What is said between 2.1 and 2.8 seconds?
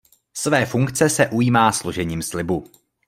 slibu.